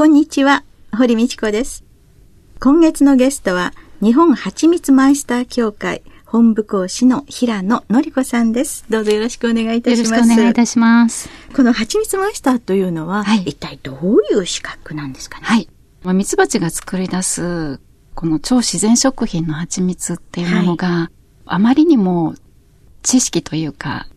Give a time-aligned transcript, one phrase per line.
[0.00, 0.64] こんにちは
[0.96, 1.84] 堀道子です
[2.58, 8.86] 今月のゲストは日本はちみつマイスター協会本部講師の平野のり子さんです。
[8.88, 10.10] どうぞよろしくお願いいたします。
[10.12, 11.28] よろしくお願いいたします。
[11.54, 15.44] この蜂蜜マイスターというのは、はい、一体どういう資格なんですかね？
[15.44, 15.68] はい。
[16.02, 17.78] まあ、蜜蜂が作り出す、
[18.14, 21.14] この超自然食品の蜂蜜っていうものが、はい、
[21.44, 22.34] あまりにも
[23.02, 24.08] 知識というか、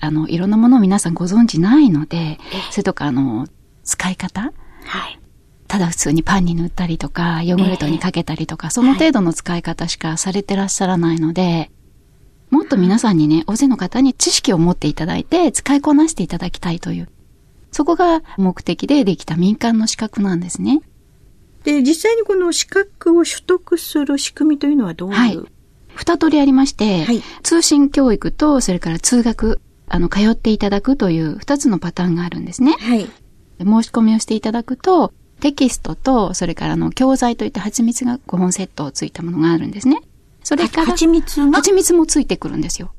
[0.00, 2.38] あの、いろんなものを皆さんご存知ないので、
[2.70, 3.46] それとか、あの、
[3.84, 4.40] 使い方
[4.86, 5.20] はい。
[5.66, 11.70] ただ普通にパンに塗ったりとか、ヨーグルトにかけたりとか、その程度の使い方しかされてらっしゃらないので、
[12.50, 17.08] もっと皆さんにね、大勢の方に知識を持っていただいて、使いこなしていただきたいという、
[17.72, 20.80] そこが目的でできた民間の資格なんですね。
[21.64, 25.38] で、実際にこの資格を取得する仕組みというのはどういう、はい、
[25.94, 32.76] 二通りありまして、はい、通信教育と、それから通学、あの、通っていただくという二つのパターンがあるんですね。
[32.78, 33.10] はい。
[33.58, 40.00] 申し込みをしていただくと、テキストと、それからの教材といって蜂蜜が5本セットをついたものがあるんですね。
[40.42, 41.58] それから、蜂蜜が？
[41.58, 42.92] 蜂蜜もついてくるんですよ。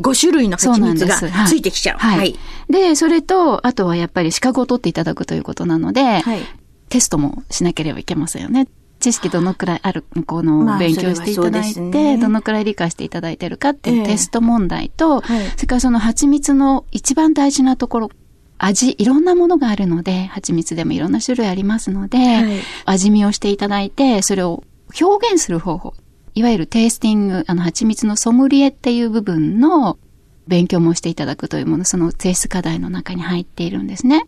[0.00, 1.16] 5種類の蜂蜜が
[1.46, 1.98] ついてきちゃう。
[1.98, 2.18] はい。
[2.18, 2.38] はい、
[2.70, 6.40] で、それと、あとはやっぱり資格を取っていただくということなので、はい、
[6.88, 8.68] テストもしなければいけませんよね。
[9.00, 18.10] 知識どのくらいある、この勉強していただいて、まあね、どのくらい理解していただいてるかっていうテスト問題と、えーはい、それからその蜂蜜の一番大事なところ、
[18.58, 24.64] 味、いろんなものがあるので、蜂蜜でもいろんな種類ありますので、はい、味見をしていただいて、それを
[25.00, 25.94] 表現する方法。
[26.34, 29.98] いわゆるテイスティング、あの、蜂蜜のソムリエっていう部分の
[30.46, 34.26] 勉強もしていただくというもの、その提出課題の中に入っているんですね。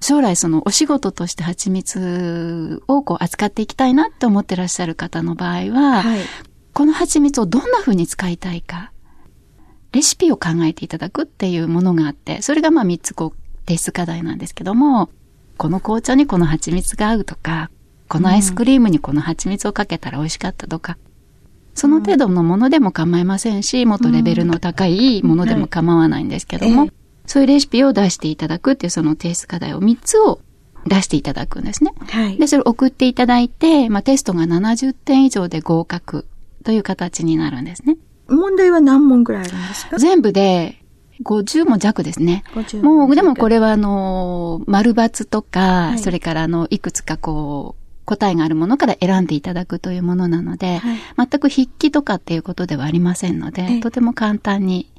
[0.00, 6.20] 将来そのお仕事として蜂蜜をこう扱っていきたいなって思ってらっしゃる方の場合は、はい、
[6.74, 8.92] この蜂蜜をどんな風に使いたいか、
[9.92, 15.10] レシピを考えていただくっていうものがあって、それがまあ3つこう提出課題なんですけども、
[15.56, 17.70] この紅茶にこの蜂蜜が合うとか、
[18.08, 20.98] このアイスクリームにこの蜂蜜をかけたら美味しかったとか、
[21.74, 26.88] その程度のものでも構いませんし、もっとレベルの高いものでも構わないんですけども、
[27.26, 30.40] そういうレシピを出していただくっていうその提出課題を3つを
[30.86, 31.94] 出していただくんですね。
[32.08, 36.26] はい、で、それを送っていただいて、まあ、テストが70点以上で合格
[36.62, 37.96] という形になるんですね。
[38.28, 39.98] 問題は何問ぐらいあるんですか？
[39.98, 40.83] 全部で
[41.22, 42.44] 50も弱ですね。
[42.82, 54.90] もう、でもこれはあの、丸抜とか、はい、それからあの、いくつかこう、答えがあるものから選んでいただくというものなので、はい、全く筆記とかっていうことではありませんので、とても簡単に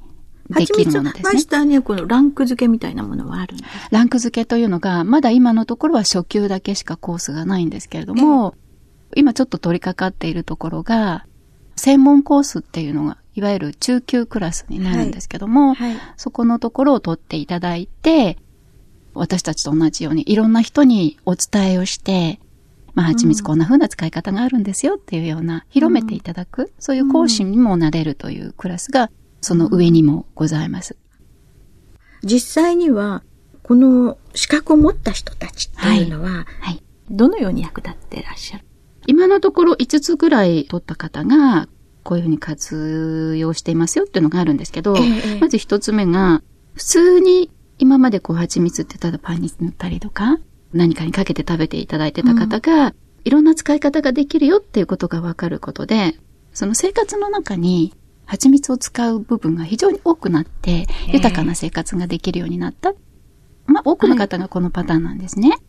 [0.49, 1.33] できるものですね。
[1.33, 8.55] マスターにはこのランク付けみたいなものはあるんですランク付けというのが、まだ今のところは初級だけしかコースがないんですけれども、
[9.15, 11.25] 今ちょっと取り掛かっているところが、
[11.75, 15.91] 専門コースっていうのがいわゆる中級クラスになるんですけども、はい。
[15.91, 18.38] はい、そこのところを取っていただいて、
[19.13, 22.40] 私たちと同じようにいろんな人にお伝えをして、
[22.94, 30.95] まあ、蜂蜜こんな風な使い方があるんですよっていうような、広めていただく、うん、そういう講師にもなれるというクラスが、その上にもございます。
[32.24, 33.22] 実際には、
[33.63, 38.66] この資格を持った人たちっていうのは、はい、はい、どのように役立ってらっしゃる？
[39.07, 41.68] 今のところ5つぐらい取った方が、
[42.05, 46.43] こういうふうに活用していますよっていうのがあるんですけど、えー、まず一つ目が、
[46.75, 47.49] 普通に
[47.79, 50.38] 今までこう蜂蜜ってただパンに塗ったりとか、
[50.71, 56.15] 何かにかけて食べていただいてた方が、うん、いろんな使い方ができるよっていうことがわかることで、
[56.53, 57.95] その生活の中に
[58.25, 62.94] 蜂蜜を使う部分が非常に多くなって、豊かな生活ができるようになった。
[63.65, 65.50] まあ、多くの方がこのパターンなんですね。
[65.50, 65.59] はい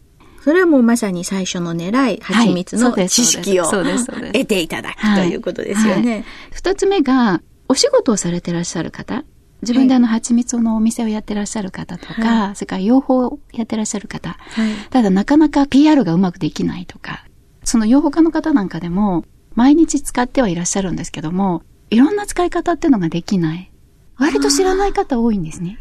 [0.46, 6.25] それはもうまさに最初の狙い、蜂蜜の知識を得ていただくということですよね。
[6.52, 9.25] 二、はい、つ目が、お仕事をされてらっしゃる方。
[9.62, 14.37] 自分であの、蜂蜜のお店をやってらっしゃる方とか、はい、それから養蜂をやってらっしゃる方。
[14.38, 17.26] はい、ただなかなか PR がうまくできないとか、
[17.64, 19.25] その養蜂家の方なんかでも、
[19.56, 23.72] 毎日使ってはいらっしゃるんですけども、いろんな使い方っていうのができない。
[24.16, 25.81] 割と知らない方多いんですね。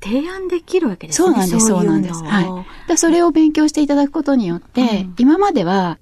[0.00, 1.26] 提案できるわけですね。
[1.28, 2.22] そうなんです、そうなんです。
[2.22, 2.98] はい。
[2.98, 5.98] それを勉強していただくことによって、うん、今までは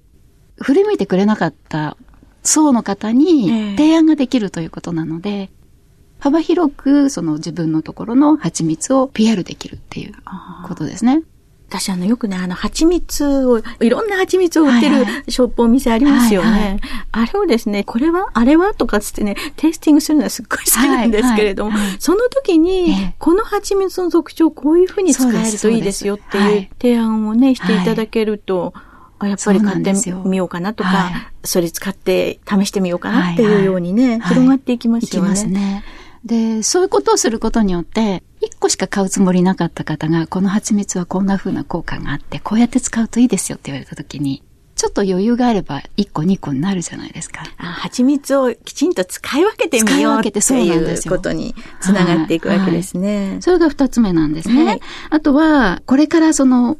[0.57, 1.97] 振り向いてくれなかった
[2.43, 5.49] 層の方に提案ができるということなので、えー、
[6.19, 10.13] 幅広くその自分のところの蜂蜜を PR できるっていう
[10.67, 11.23] ことですね。
[11.67, 16.49] 私あのよくね、あの蜂蜜を、いろんな蜂蜜を売ってるショップお店ありますよね。
[16.49, 16.79] はいはい、
[17.11, 28.73] あれをですね、これはあれはとかつってね、テイスティングするのはすっごい好きなんですけれども、はいはい、その時に、この蜂蜜の特徴こういうふうに使えるといいですよっていう提案をね、していただけると、
[29.17, 29.93] あやっぱり買って
[30.25, 34.19] みようかなとか、はい、それ使って試してみようかなっていうようにね、はい。
[34.19, 35.31] はい、広がっていきますよね。
[35.31, 35.33] い。
[35.33, 35.83] きますね。
[36.25, 44.43] で、そういうことをすることによって、1個しか買うつもりなかった方が、この蜂蜜はこんな風な効果があって、こうやって使うといいですよって言われた時に、
[44.75, 47.43] ちょっと余裕があれば1個2個になるじゃないですか。
[47.57, 53.17] あ蜂蜜をきちんと使い分けてみようっていうことにつながっていくわけですね。
[53.17, 53.29] はい。
[53.31, 54.65] はい、それが2つ目なんですね。
[54.65, 56.77] はい、あとは、これからその、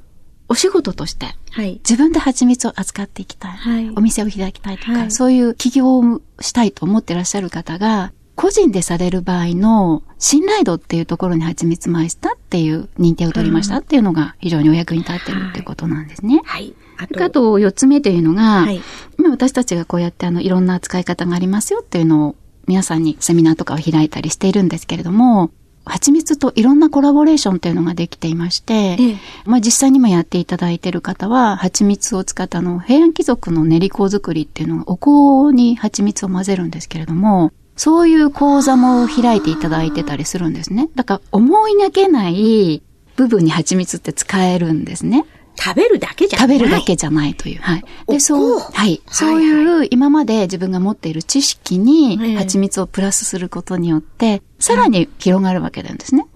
[0.48, 16.42] お仕事として、はい、自分で蜂蜜を扱っていきたい、はい、お店を開きたいとか、はい、そういう起業をしたいと思ってらっしゃる方が、個人でされる場合の信頼度っていうところに蜂蜜マイスターっていう認定を取りましたっていうのが非常にお役に立ってるっていうことなんですね。
[16.46, 16.76] はい。
[16.98, 18.82] あと、あと4つ目というのが、はい、
[19.18, 22.36] 今私たちがこうやってあのいろんな使い方がありますよっていうのを
[22.68, 25.52] 皆さんにセミナーとかを開いたりしているんですけれども、
[25.86, 40.90] 蜂蜜といろんなコラボレーションっていうのができていまして、ええ、まあ実際にもやっていただいている方は、蜂蜜を使ったあの、平安貴族の練り粉作りっていうのが、お香に蜂蜜を混ぜるんですけれども、そういう講座も開いていただいてたりするんですね。
[40.96, 42.82] だから思いがけない
[43.16, 45.26] 部分に蜂蜜って使えるんですね。
[45.58, 47.62] 食べるだけじゃない食べるだけじゃないという。
[47.62, 47.86] はい。
[48.08, 49.02] で、そう、はい。
[49.08, 56.28] そういう今まで自分が持っている知識に蜂蜜をプラスすることによって、さらに広がるわけなんですね。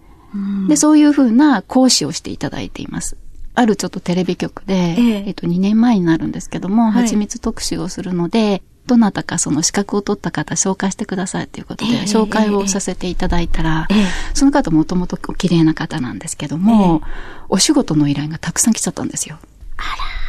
[0.67, 3.17] で、そういうふうな講師をしていただいています。
[3.55, 13.87] あるちょっとテレビ局で、えええっと、2年前になるんですけども、蜂蜜特集をするので、どなたかその資格を取った方紹介してくださいということで、紹介をさせていただいたら、
[14.33, 17.01] その方もともと綺麗な方なんですけども、
[17.49, 19.37] お仕事の依頼がたくさん来ちゃったんですよ。
[19.77, 20.19] あら。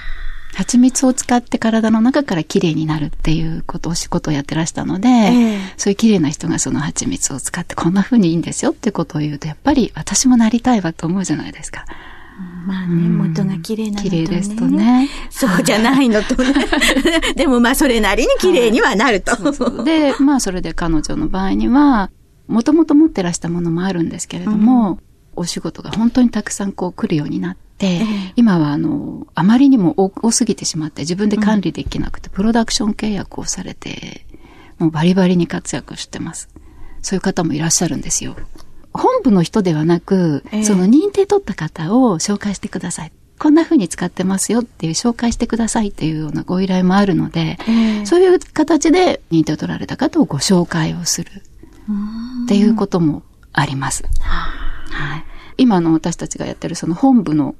[0.53, 11.87] 蜂蜜を使って体の中から綺麗になるっていうことを仕事をやってらしたので、えー、そういう綺麗な人がその蜂蜜を使ってこんな風にいいんですよってことを言うと、やっぱり私もなりたいわと思うじゃないですか。
[12.67, 15.09] まあね、元が綺麗なのと、ね、綺麗ですとね。
[15.31, 16.55] そうじゃないのとね。
[17.37, 19.33] でもまあそれなりに綺麗にはなると。
[19.33, 22.11] はい、そうそうで、まあそれで彼女の場合には、
[22.49, 24.99] もともと持ってらしたものもあるんですけれども、うん、
[25.37, 34.27] お仕事が本当にたくさんこう来るようになって、えー、今はあの、あまりにも多すぎてしまって自分で管理できなくて、うん、プロダクション契約をされて、
[34.79, 36.49] もうバリバリに活躍してます。
[37.03, 38.37] そういう方もいらっしゃるんですよ。
[39.21, 43.13] 本部の人ではなく、えー、その認定取った方を紹介してください。
[43.39, 51.31] こんな風に使ってますよっていう紹介してくださいっていうようなご依頼もあるので、えー、そういう形で認定を取られた方をご紹介をする。
[52.45, 53.23] っていうことも
[53.53, 54.05] あります。
[54.21, 55.25] はい、
[55.59, 57.55] 今の私たちがやってるその本部の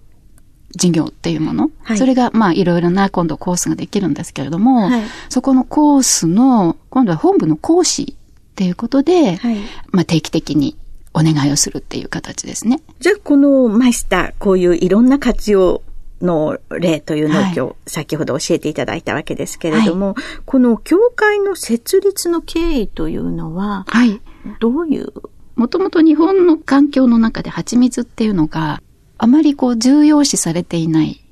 [0.73, 9.57] 事業っていうもの、はい、それがまあいろいろな今度コースができるんですけれども、はい、そこのコースの今度は本部の講師っていうことで、はい、
[9.91, 10.77] まあ定期的に
[11.13, 12.81] お願いをするっていう形ですね。
[13.01, 15.83] じゃあ、このマイスター、こういういろんな活用
[16.23, 20.15] の例というのを今日、はい、先ほど教えていただいたわけですけれども、はい、
[20.45, 24.21] この教会の設立の経緯というのは、はい、
[24.61, 25.13] どういう？
[25.57, 28.83] もともと日本の環境の中で蜂蜜っていうのが
[29.19, 31.25] あまりこう重要視されていない、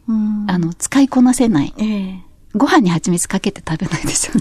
[0.47, 2.19] あの、使いこなせない、えー、
[2.59, 4.41] ご飯に蜂蜜かけて食べないですよね。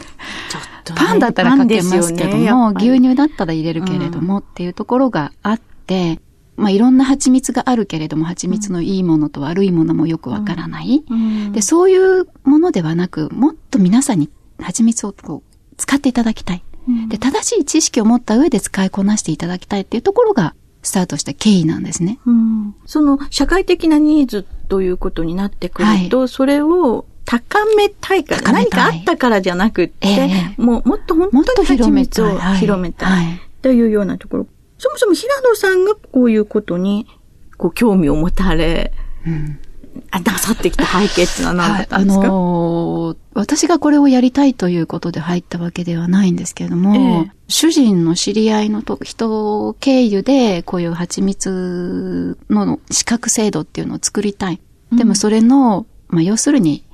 [0.50, 6.20] ちょっと、ね、パンだったらかけますけども、ね、牛乳だったら入れるけれども、っていうところがあって、
[6.56, 11.18] まあいろんな蜂蜜があるけれども、蜂蜜のいいものと悪いものもよくわからない、うん。
[11.18, 16.64] うん、で、そういうものではなく、もっと皆さんに蜂蜜をこう使っていただきたい。
[17.10, 22.18] で、正しい知識を持った上で使いこなしていただきたいっていうところが、スタートした経緯なんですね。
[22.26, 33.42] うん、その社会的なニーズということになってくると、はい、それを高めたいから、何かあったからじゃなくって、えー、もうもっと本当に蜂蜜を広めたい。
[33.62, 34.48] というようなところ。
[34.78, 37.06] そもそも平野さんがこういうことに
[37.58, 38.94] こう興味を持たれ、
[39.26, 39.60] うん、
[40.12, 54.62] あなさってきた背景っていうのは何だったんですか、はい、あのー、私がこれをやりたいということで入ったわけではないんですけれども、えー、主人の知り合いの人経由でこういう蜂蜜の資格制度っていうのを作りたい。
[54.92, 56.86] でもそれの、まあ要するに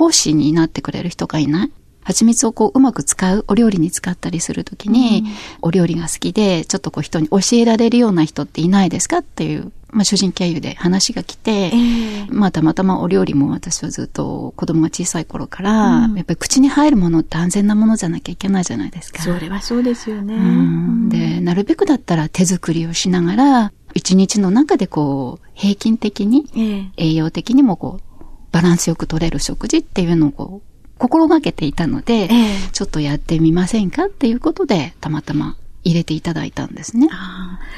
[0.00, 1.70] 講師になってくれる人がいない。
[2.02, 19.22] 蜂蜜をこううまく使う、お料理に使ったりするときに、うん、お料理が好きで、ちょっとこう人に教えられるような人っていないですかっていう、まあ主人経由で話が来て、えー、まあたまたまお料理も私はずっと子供が小さい頃から、うん、やっぱり口に入るものって安全なものじゃなきゃいけないじゃないですか。
[19.22, 20.34] それはそうですよね。
[20.34, 28.09] うん、で、なるべくだったら手作りをしながら、一日の中でこう、平均的に、栄養的にもこう、
[28.52, 30.62] バランスよく取れる食事っていうのを
[30.98, 32.28] 心がけていたので、
[32.72, 37.08] ちょっとやってみませんかっていうことで、たまたま入れていただいたんですね。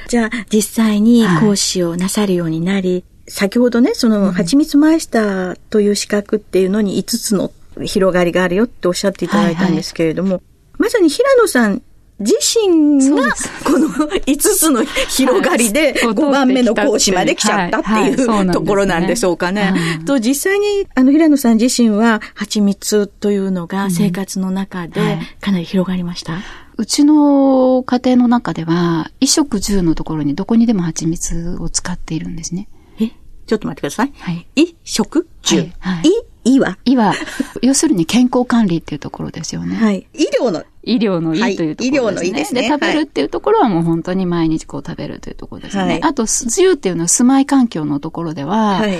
[0.09, 7.52] じゃあ、実際に講師をなさるようになり、はい、先ほどね、その、蜂蜜マイスターという資格っていうのに5つの
[7.85, 10.43] 広がりがあるよっておっしゃっていただいたんですけれども、はいはい、
[10.79, 11.83] まさに平野さん
[12.23, 19.75] 自身がこの5つの広がりで5番目の講師まで来ちゃったっていうところなんでしょうかね。
[20.07, 26.38] と実際にあの平野さん自身は蜂蜜というのが生活の中でかなり広がりました、
[26.76, 32.69] うちの家庭の中では、衣食住のところにどこにでも蜂蜜を使っているんですね。
[33.00, 33.11] え
[33.47, 34.12] ちょっと待ってください。
[34.19, 34.47] はい。
[34.55, 35.59] 衣食住。
[35.59, 35.71] はい。
[35.79, 36.11] はい、
[36.45, 37.15] いはいは、
[37.63, 39.77] 要するに健康管理っていうところですよね。
[39.77, 40.07] はい。
[40.15, 41.99] 医療の医療のいいというところですね。
[42.01, 42.63] はい、医療のいいですね。
[42.63, 45.83] で、食べるっていうところはもう本当に毎日こう食べるというところですね。
[45.85, 48.99] はい、あと、自由っていうのは住まい環境のところでは、はい、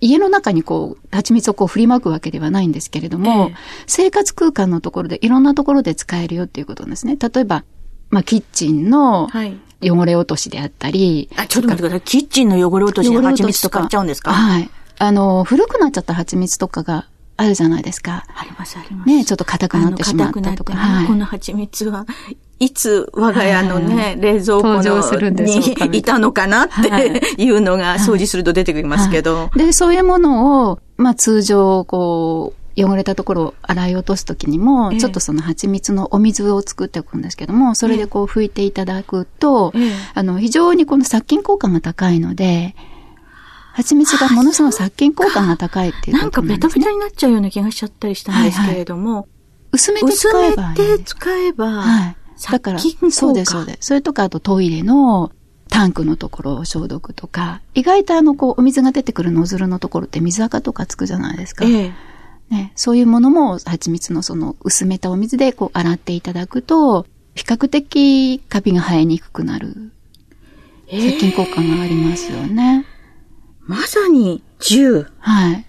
[0.00, 3.56] 家の中にこう、蜂蜜をこう振りまくわけではないんですけれども、えー、
[3.86, 7.16] 生活空間のところでいろんなところで使えるよっていうことですね。
[7.16, 7.64] 例えば、
[8.10, 9.28] まあ、キッチンの
[9.82, 11.28] 汚れ落としであったり。
[11.36, 12.00] あ、ちょっと待ってください。
[12.02, 14.32] キッチンの汚れ落としで蜂蜜とかっちゃうんですか？
[14.32, 14.70] はい。
[14.98, 18.24] あの、古くなっちゃった蜂蜜とかがあるじゃないですか。
[18.34, 19.08] あります、あります。
[19.08, 20.74] ね、ちょっと硬くなってしまったとか。
[20.74, 22.06] はい、この蜂蜜は
[22.58, 29.50] いつ我が家のね、冷蔵庫にいたのかなっていうのが掃除すると出てきますけど。
[29.54, 39.72] で、そういうものを、まあ通常、こう、汚れたところを洗い落とすときにも、ちょっとその蜂蜜のお水を作っておくんですけども、それでこう拭いていただくと、
[40.14, 42.74] あの、非常にこの殺菌効果が高いので、
[43.72, 46.58] 蜂蜜がものすごい殺菌効果が高いっていうことなんね。
[46.58, 49.28] かベタベタになっちゃうような気がしちゃったりしたんですけれども、はいはい、
[49.72, 52.16] 薄めて使えば、ね、薄めて使えば、はい。
[52.50, 53.78] だから、そうです、そうです。
[53.80, 55.32] それとか、あとトイレの
[55.68, 61.64] タンクのところを消毒とか、意外とあの、こう、お水が出てくるノズルのところって水垢とかつくじゃないですか。
[61.64, 61.92] ええ
[62.50, 69.92] ね、そういうものも蜂蜜のその薄めたお水でこう洗っていただくと、比較的カビが生えにくくなる
[70.90, 72.86] 殺菌効果がありますよね。
[72.90, 72.97] えー
[73.68, 75.06] まさに10。
[75.18, 75.64] はい。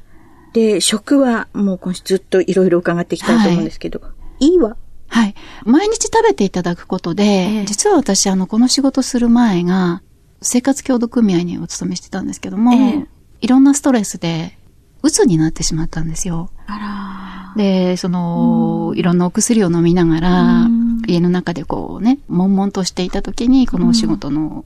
[0.54, 4.78] で、食はもう今週ずっといろいろ伺っていきたいと思うんですけど、はい、いいわ。
[5.10, 5.36] はい。
[5.66, 10.02] 毎日食べていただくことで、えー、実は私、あの、この仕事する前が、
[10.42, 13.08] 生活協同組合にお勤めしてたんですけども、えー、
[13.42, 14.58] いろんなストレスで、
[15.04, 16.50] 鬱になってしまったんですよ。
[16.68, 20.68] あらで、その、いろんなお薬を飲みながら、
[21.08, 24.66] 家の中でこうね、悶々としていた時に、このお仕事の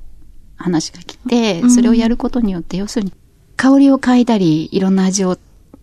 [0.55, 3.13] 話が来て、それをやることによって、要するに、
[3.57, 5.37] 香りを嗅いだり、いろんな味を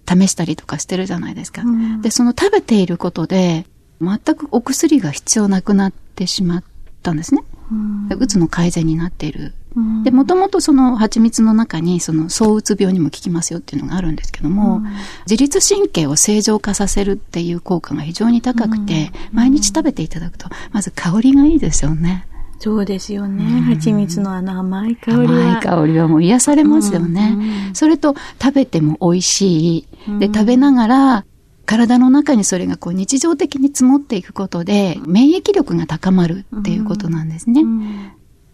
[0.09, 1.63] 試したりとかしてるじゃないですか。
[1.63, 3.67] うん、で、その食べていることで、
[4.01, 6.65] 全くお薬が必要なくなってしまっ
[7.03, 7.43] たんですね。
[7.71, 9.55] うん、うつの改善になっている。
[9.77, 14.87] うん、で、もともとその蜂蜜の中にその躁うつ病にも効きますよっていうのがあるんですけども、うん、
[15.29, 22.27] 自律神経を正常化させるっていう効果が非常に高くて、毎日食べていただくと、まず香りがいいですよね。
[22.61, 23.43] そうですよね。
[23.75, 25.23] 蜂蜜のあの甘い香りは。
[25.23, 27.71] 甘い香りはもう癒されますよね。
[27.73, 29.87] それと食べても美味しい。
[30.19, 31.25] で、食べながら、
[31.65, 37.63] 体の中にそれがこう日常的に積もっていくことで、免疫力が高まるっていうことなんですね。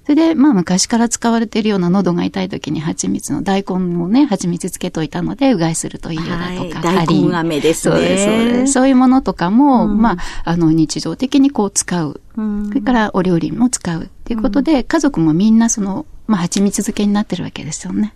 [0.06, 6.88] それで、まあ昔から使われているような喉が痛い時に蜂蜜の大根もね、蜂蜜つけといたので、うがいするといいよだとか。
[6.88, 7.94] はい、大根飴ですね。
[7.96, 8.72] そうです、そうです。
[8.72, 12.20] そういうものとかも、うん、まあ、あの、日常的にこう使う。
[12.36, 18.14] うん、それからお料理も使うっていうことで、うん、家族もみんなその、まあ、蜂蜜漬けになってるわけですよね。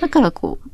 [0.00, 0.70] だからこう、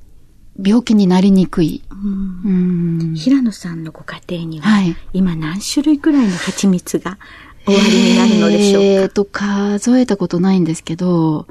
[0.63, 1.83] 病気になりにくい。
[1.91, 7.19] うん、平野さんのご家庭には、はい、今何種類くらいの蜂蜜が
[7.67, 11.47] 終わりになるのでしょうかえーと、数えたことないんですけど、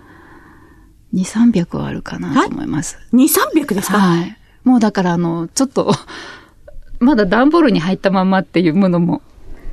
[1.13, 2.98] 2、300はあるかなと思います。
[3.13, 3.27] 2、
[3.63, 3.98] 300ですか？
[4.00, 4.38] はい。
[4.63, 5.93] もうだからあの、ちょっと
[7.00, 9.22] まだ段ボールに入ったままっていうものも、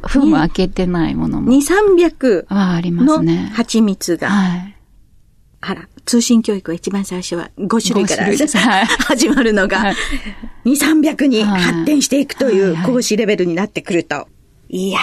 [0.07, 1.53] 封も開けてないものも。
[1.53, 1.59] 2、
[1.97, 3.51] 300はありますね。
[3.55, 4.29] 蜂蜜が。
[4.31, 4.77] はい。
[5.61, 9.95] あら、通信教育は一番最初は5種類から 始まるのが、はい、
[10.67, 14.27] 2、300に発展していくという講師レベルになってくると。
[14.69, 15.03] いやー。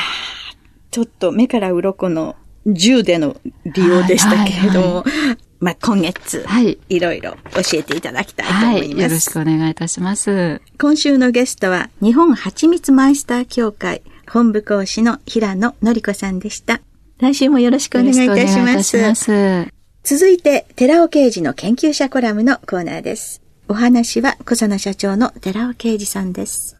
[1.19, 3.35] ちょっと目から鱗の10での
[3.65, 9.01] 利用でしたけれども、はいはいはい、まあ、今月、はい、いろいろ教えていただきたいと思います、はい。
[9.01, 10.61] よろしくお願いいたします。
[10.79, 16.79] 今週のゲストは、日本蜂蜜マイスター協会本部講師の平野のり子さんでした。
[17.19, 18.97] 来週もよろしくお願いいたします。
[19.01, 19.67] ます
[20.03, 23.41] 続いて、寺尾刑事の研究者コラムのコーナーです。
[23.67, 26.77] お話は、小佐奈社長の寺尾刑事さんです。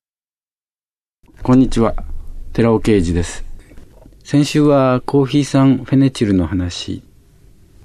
[1.44, 1.94] こんにちは。
[2.54, 3.49] 寺尾刑事です。
[4.32, 7.02] 先週はコーヒー酸フェネチルの話、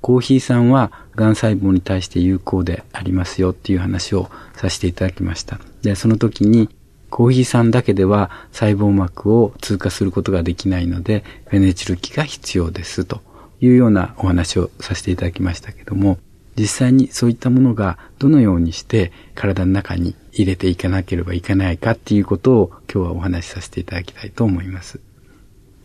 [0.02, 5.58] コーヒー酸はがん細胞に対して有効でありますよっていう話をさせていただきました。
[5.80, 6.68] で、その時に
[7.08, 13.22] コーヒー酸だけでは細胞膜を通過することができないので、フェネチル基が必要ですと
[13.62, 16.18] いうようなお話をさせていただきましたけども、
[16.58, 25.00] 実際にそういったものがどのようにして体の中に入れていかなければいけないかっていうことを今日はお話しさせていただきたいと思います。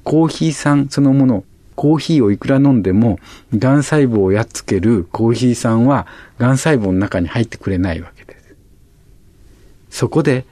[0.03, 1.43] コーヒー酸そのもの、
[1.75, 3.19] コーヒーをいくら飲んでも、
[3.53, 8.55] 癌細胞をやっつけるコーヒー酸は、癌細胞の中に入ってくれないわけです。
[9.89, 10.45] そこで、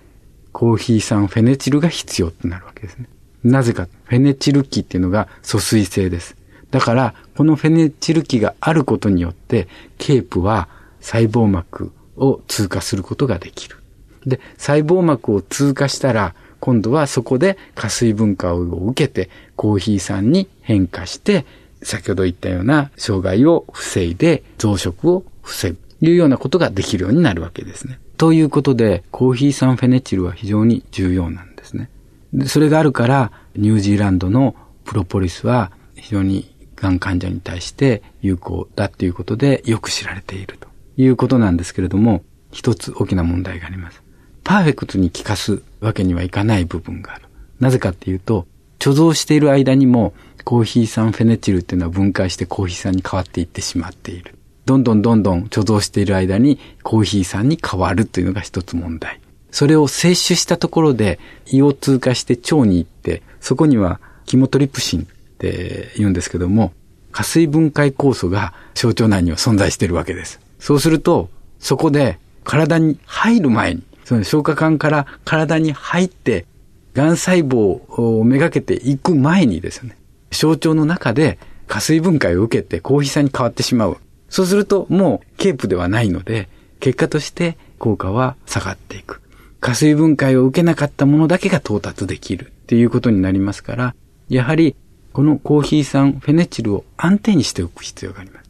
[0.54, 3.08] コーヒー酸フェネチルが必要となるわけですね。
[3.44, 6.36] なぜか、フェネチル基っていうのが疎水性です。
[6.72, 10.68] だから、このフェネチル基があることによって、ケープは
[11.00, 13.78] 細胞膜を通過することができる。
[14.26, 21.46] で、細胞膜を通過したら、今度はそこで加水分化を受けて、コーヒー酸に変化して、
[21.84, 25.88] 先ほど言ったような障害を防いで増殖を防ぐと。
[26.02, 28.00] いうようなことができるようになるわけですね。
[28.18, 31.90] ということで、コーヒー酸フェネチルは非常に重要なんですね。
[32.34, 44.02] でそれがあるから、ニュージーランドのプロポリスは非常にがん患者に対して有効だっていうことでよく知られているということなんですけれども、一つ大きな問題があります。
[44.48, 47.26] パーフェクトに効かすわけにはいかない部分がある。
[47.60, 48.48] なぜかっていうと、
[48.80, 50.14] 貯蔵している間にも
[50.46, 54.36] コーヒー酸フェネチルっていうのは分解してコーヒー酸に変わっていってしまっている。
[54.66, 59.20] どんどんどんどん貯蔵している間にコーヒー酸に変わるというのが一つ問題。
[59.52, 65.06] それを摂取したところで胃を通過して腸に行って、そこにはキモトリプシンっ
[65.40, 66.72] て言うんですけども、
[67.12, 70.40] 加水分解酵素が小腸内には存在しているわけです。
[70.58, 76.46] そうすると、そこで体に入る前にその消化管から体に入って、
[76.94, 77.58] 癌細胞
[77.92, 79.98] をめがけていく前にですね、
[80.32, 81.38] 小腸の中で
[81.68, 83.98] 加水分解を受けてコーヒー酸に変わってしまう。
[84.30, 86.48] そうするともうケープではないので、
[86.80, 89.22] 結果として効果は下がっていく。
[89.60, 93.94] 加水分解を受けなかったものだけが到達できるっていうことになりますから、
[94.30, 94.78] やはり
[95.12, 98.50] このコーヒー酸フェネチルを安定にしておく必要があります。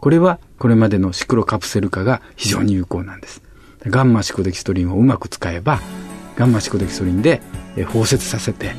[0.00, 3.42] これはこれまでのシクロカプセル化が非常に有効なんです。
[3.86, 5.80] ガンマシコデキストリンをうまく使えば、
[6.36, 7.40] ガンマシコデキストリンで
[7.92, 8.72] 包摂させて、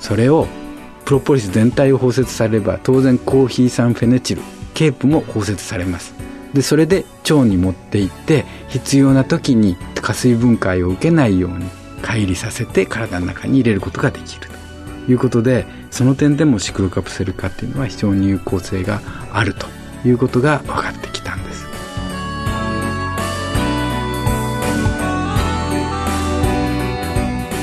[0.00, 0.46] それを
[1.04, 4.42] プロポリス全体を包摂されれば、当然コーヒー酸フェネチル、
[4.74, 6.14] ケープも包摂されます。
[6.52, 11.66] で、それで腸に持っていって、必要な時に加水分解を受けないように
[12.02, 14.48] 乖離させて体の中に入れることができる
[15.06, 19.00] ということで、その点でもシクロカプセル化っていうのは非常に有効性が
[19.32, 19.66] あると
[20.06, 21.47] いうことが分かってきたんです。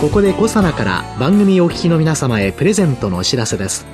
[0.05, 3.87] ここでコサナから番組お聞きの皆様へプレゼントのお知らせです。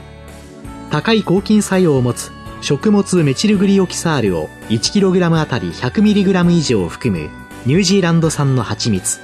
[0.91, 7.30] 高い抗菌作用を持つ食物メチルグリオキサールを 1kg あたり 100mg 以上含む
[7.65, 9.21] ニュージーランド産の蜂蜜、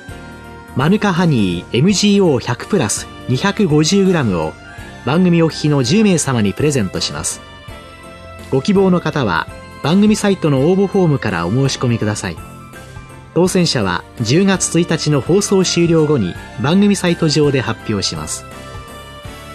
[0.77, 4.53] マヌカハニー MGO100 プラス 250g を
[5.05, 7.41] 番組お聞きの10名様にプレゼントします。
[8.49, 9.47] ご希望の方は
[9.83, 12.56] 番組サイトの応募フォームからお申し込みください。
[13.37, 18.43] 当選者は10月1日の放送終了後に番組サイト上で発表します。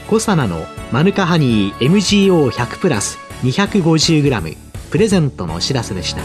[0.06, 4.56] コサナのマヌカハニー MGO100 プラス 250g
[4.92, 6.22] プレゼントのお知らせでした。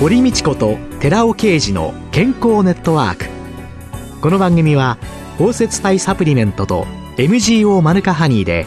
[0.00, 3.24] 堀道子と寺尾啓二の健康ネットワーク。
[4.20, 4.98] この番組は
[5.38, 8.66] 包摂体サプリメントと MGO マヌカハニーで